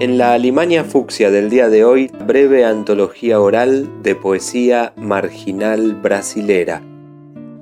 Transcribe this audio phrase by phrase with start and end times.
[0.00, 6.84] En la Alimania Fucsia del día de hoy, breve antología oral de poesía marginal brasilera.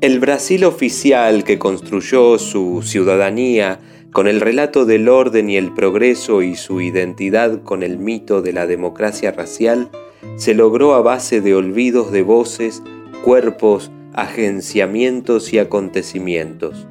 [0.02, 3.80] El Brasil oficial que construyó su ciudadanía
[4.12, 8.52] con el relato del orden y el progreso y su identidad con el mito de
[8.52, 9.88] la democracia racial,
[10.36, 12.82] se logró a base de olvidos de voces,
[13.24, 16.86] cuerpos, agenciamientos y acontecimientos.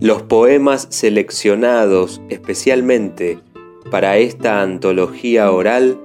[0.00, 3.38] Los poemas seleccionados especialmente
[3.90, 5.98] para esta antología oral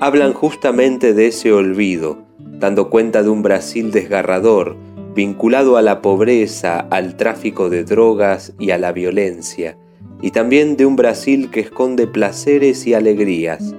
[0.00, 4.76] hablan justamente de ese olvido, dando cuenta de un Brasil desgarrador,
[5.14, 9.76] vinculado a la pobreza, al tráfico de drogas y a la violencia,
[10.20, 13.74] y también de un Brasil que esconde placeres y alegrías,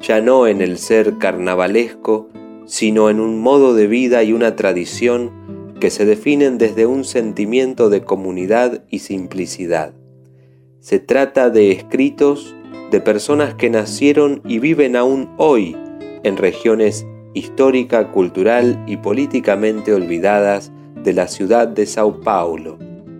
[0.00, 2.28] ya no en el ser carnavalesco,
[2.66, 5.32] sino en un modo de vida y una tradición
[5.80, 9.94] que se definen desde un sentimiento de comunidad y simplicidad.
[10.80, 12.54] Se trata de escritos
[12.90, 15.76] de personas que nacieron y viven aún hoy
[16.22, 22.78] en regiones histórica, cultural y políticamente olvidadas de la ciudad de Sao Paulo,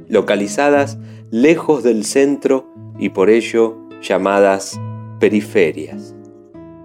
[0.08, 0.98] localizadas
[1.30, 2.66] lejos del centro
[2.98, 4.80] y por ello llamadas
[5.20, 6.14] periferias.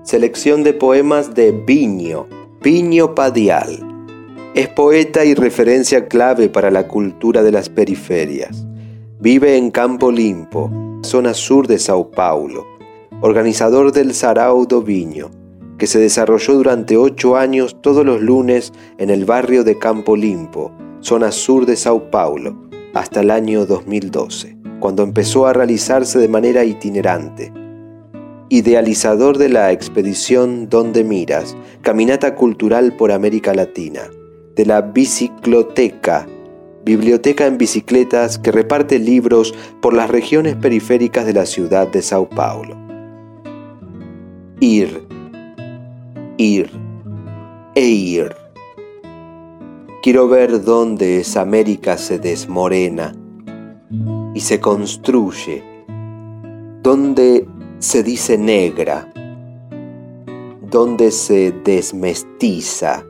[0.04, 2.28] Selección de poemas de Viño,
[2.62, 3.88] Viño Padial.
[4.54, 8.66] Es poeta y referencia clave para la cultura de las periferias.
[9.20, 10.70] Vive en Campo Limpo,
[11.04, 12.66] zona sur de Sao Paulo,
[13.22, 15.30] organizador del Sarau do Viño,
[15.78, 20.72] que se desarrolló durante ocho años todos los lunes en el barrio de Campo Limpo,
[21.02, 26.66] zona sur de Sao Paulo, hasta el año 2012, cuando empezó a realizarse de manera
[26.66, 27.54] itinerante.
[28.50, 34.10] Idealizador de la expedición Donde Miras, caminata cultural por América Latina,
[34.56, 36.28] de la Bicicloteca
[36.84, 42.28] biblioteca en bicicletas que reparte libros por las regiones periféricas de la ciudad de Sao
[42.28, 42.91] Paulo.
[44.62, 45.06] Ir,
[46.38, 46.72] ir
[47.76, 48.36] e ir.
[50.02, 53.14] Quiero ver dónde esa América se desmorena
[54.34, 55.62] y se construye,
[56.82, 57.46] dónde
[57.80, 59.12] se dice negra,
[60.70, 63.04] dónde se desmestiza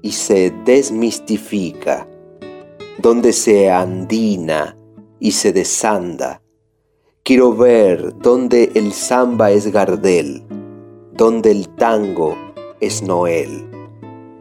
[0.00, 2.06] y se desmistifica
[2.98, 4.76] donde se andina
[5.18, 6.40] y se desanda.
[7.22, 10.43] Quiero ver donde el samba es Gardel,
[11.16, 12.36] donde el tango
[12.80, 13.66] es Noel,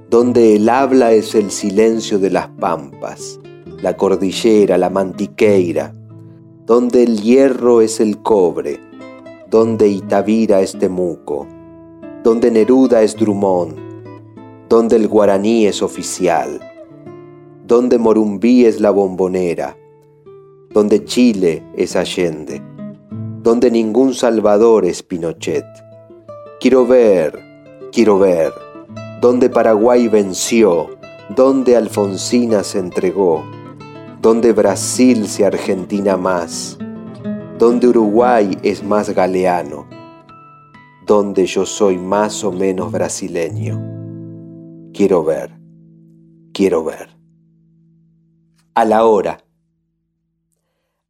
[0.09, 3.39] donde el habla es el silencio de las pampas,
[3.81, 5.93] la cordillera, la mantiqueira,
[6.65, 8.79] donde el hierro es el cobre,
[9.49, 11.47] donde Itavira es Temuco,
[12.23, 13.75] donde Neruda es Drummond,
[14.69, 16.59] donde el guaraní es oficial
[17.65, 19.77] donde Morumbí es la bombonera,
[20.71, 22.61] donde Chile es Allende,
[23.41, 25.63] donde ningún Salvador es Pinochet.
[26.63, 27.43] Quiero ver,
[27.91, 28.53] quiero ver,
[29.19, 30.91] donde Paraguay venció,
[31.35, 33.43] donde Alfonsina se entregó,
[34.21, 36.77] donde Brasil se Argentina más,
[37.59, 39.89] donde Uruguay es más galeano,
[41.05, 43.81] donde yo soy más o menos brasileño.
[44.93, 45.59] Quiero ver,
[46.53, 47.09] quiero ver
[48.73, 49.43] a la hora.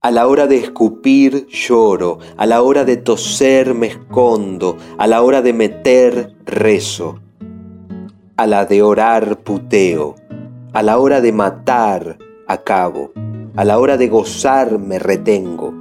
[0.06, 5.22] A la hora de escupir lloro, a la hora de toser me escondo, a la
[5.22, 7.22] hora de meter rezo,
[8.36, 10.16] a la de orar puteo,
[10.74, 12.18] a la hora de matar
[12.50, 13.14] acabo,
[13.56, 15.74] a la hora de gozar me retengo,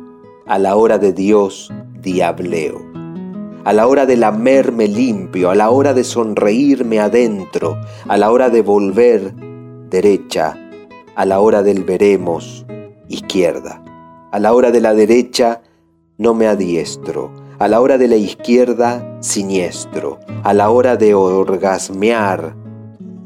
[0.47, 2.81] a la hora de Dios diableo,
[3.65, 8.51] a la hora de lamerme limpio, a la hora de sonreírme adentro, a la hora
[8.51, 9.35] de volver
[9.91, 10.57] derecha
[11.17, 12.65] a la hora del veremos,
[13.09, 13.82] izquierda.
[14.33, 15.61] A la hora de la derecha,
[16.17, 17.33] no me adiestro.
[17.59, 20.21] A la hora de la izquierda, siniestro.
[20.43, 22.57] A la hora de orgasmear,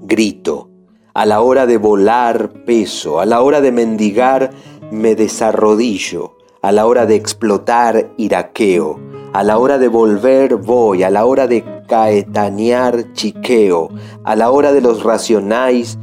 [0.02, 0.68] grito.
[1.14, 3.20] A la hora de volar, peso.
[3.20, 4.50] A la hora de mendigar,
[4.90, 6.38] me desarrodillo.
[6.60, 8.98] A la hora de explotar, iraqueo.
[9.32, 11.04] A la hora de volver, voy.
[11.04, 13.90] A la hora de caetanear, chiqueo.
[14.24, 16.00] A la hora de los racionáis,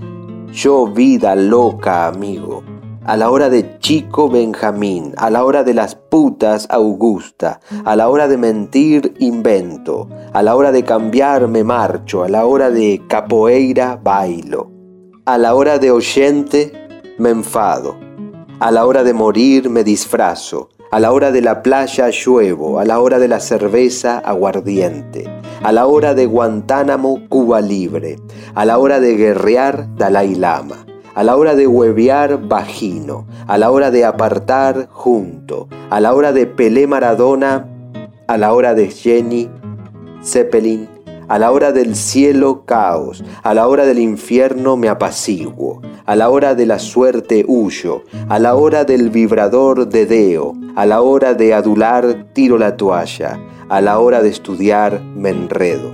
[0.53, 2.63] yo vida loca, amigo.
[3.05, 8.07] A la hora de chico Benjamín, a la hora de las putas Augusta, a la
[8.07, 13.01] hora de mentir invento, a la hora de cambiar me marcho, a la hora de
[13.09, 14.71] capoeira bailo,
[15.25, 16.71] a la hora de oyente
[17.17, 17.97] me enfado,
[18.61, 22.85] a la hora de morir me disfrazo, a la hora de la playa lluevo, a
[22.85, 25.25] la hora de la cerveza aguardiente,
[25.61, 28.15] a la hora de Guantánamo Cuba libre,
[28.55, 30.85] a la hora de guerrear Dalai Lama,
[31.15, 36.33] a la hora de huevear vagino, a la hora de apartar junto, a la hora
[36.33, 37.67] de Pelé Maradona
[38.27, 39.49] a la hora de Jenny,
[40.23, 40.87] Zeppelin,
[41.27, 46.29] a la hora del cielo caos, a la hora del infierno me apaciguo, a la
[46.29, 51.53] hora de la suerte huyo, a la hora del vibrador dedeo, a la hora de
[51.53, 53.39] adular tiro la toalla,
[53.69, 55.91] a la hora de estudiar me enredo.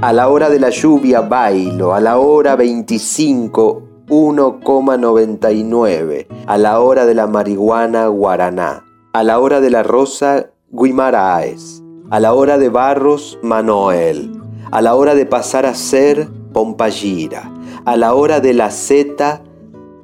[0.00, 7.06] A la hora de la lluvia bailo, a la hora 25 1,99, a la hora
[7.06, 12.68] de la marihuana guaraná, a la hora de la rosa guimaraes, a la hora de
[12.68, 14.30] Barros Manoel,
[14.70, 17.50] a la hora de pasar a ser Pompayira,
[17.86, 19.40] a la hora de la zeta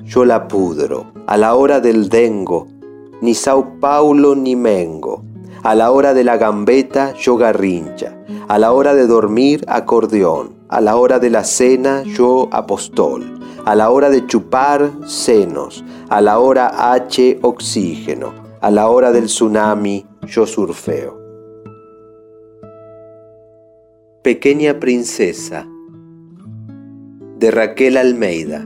[0.05, 2.67] yo la pudro, a la hora del dengo,
[3.21, 5.23] ni Sao Paulo ni Mengo,
[5.63, 8.17] a la hora de la gambeta yo garrincha,
[8.49, 13.38] a la hora de dormir acordeón, a la hora de la cena yo apostol,
[13.69, 18.33] a la hora de chupar senos, a la hora H oxígeno,
[18.63, 21.21] a la hora del tsunami yo surfeo.
[24.23, 25.69] Pequeña Princesa
[27.39, 28.65] de Raquel Almeida.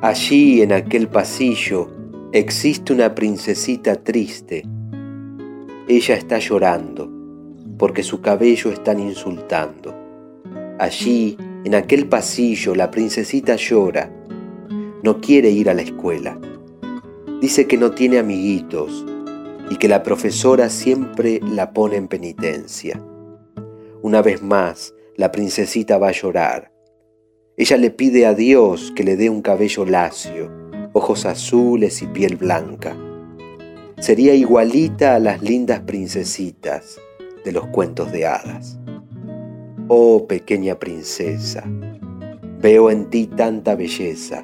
[0.00, 1.88] Allí en aquel pasillo
[2.32, 4.64] existe una princesita triste.
[5.86, 7.08] Ella está llorando
[7.78, 9.94] porque su cabello están insultando.
[10.80, 14.10] Allí en aquel pasillo la princesita llora.
[15.02, 16.38] No quiere ir a la escuela.
[17.40, 19.06] Dice que no tiene amiguitos
[19.70, 23.02] y que la profesora siempre la pone en penitencia.
[24.02, 26.70] Una vez más, la princesita va a llorar.
[27.56, 30.50] Ella le pide a Dios que le dé un cabello lacio,
[30.92, 32.94] ojos azules y piel blanca.
[33.98, 37.00] Sería igualita a las lindas princesitas
[37.42, 38.78] de los cuentos de hadas.
[39.88, 41.62] Oh pequeña princesa,
[42.58, 44.42] veo en ti tanta belleza,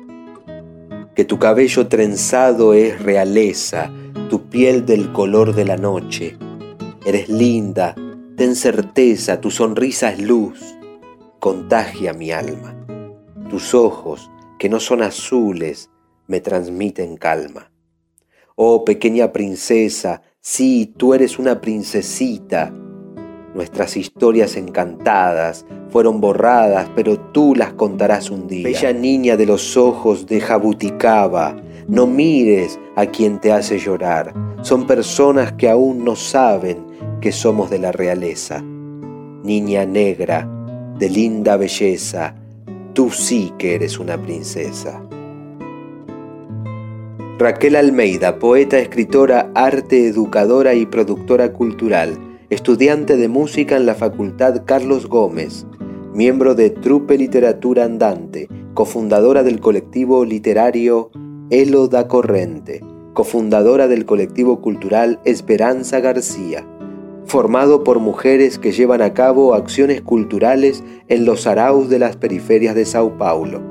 [1.15, 3.91] que tu cabello trenzado es realeza
[4.29, 6.37] tu piel del color de la noche.
[7.07, 7.95] Eres linda,
[8.37, 10.77] ten certeza, tu sonrisa es luz,
[11.39, 12.77] contagia mi alma.
[13.49, 15.89] Tus ojos, que no son azules,
[16.27, 17.73] me transmiten calma.
[18.57, 22.75] Oh pequeña princesa, sí, tú eres una princesita.
[23.55, 28.65] Nuestras historias encantadas fueron borradas, pero tú las contarás un día.
[28.65, 31.57] Bella niña de los ojos de Jabuticaba,
[31.89, 34.33] no mires a quien te hace llorar.
[34.63, 36.87] Son personas que aún no saben
[37.21, 38.63] que somos de la realeza.
[38.63, 40.49] Niña negra,
[40.99, 42.37] de linda belleza,
[42.93, 45.03] tú sí que eres una princesa.
[47.39, 54.65] Raquel Almeida, poeta, escritora, arte, educadora y productora cultural, estudiante de música en la Facultad
[54.65, 55.67] Carlos Gómez,
[56.13, 61.13] miembro de Trupe Literatura Andante, cofundadora del colectivo literario
[61.51, 66.67] Elo da Corrente, cofundadora del colectivo cultural Esperanza García,
[67.25, 72.75] formado por mujeres que llevan a cabo acciones culturales en los araos de las periferias
[72.75, 73.70] de Sao Paulo.